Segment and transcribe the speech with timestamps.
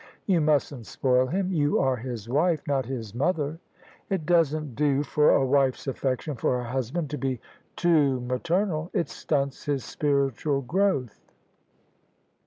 [0.25, 1.51] "You mustn't spoil him.
[1.53, 3.59] You are his wife; not his mother.
[4.09, 7.39] It doesn't do for a wife's affection for her husband to be
[7.75, 11.21] too maternal: it stunts his spiritual growth."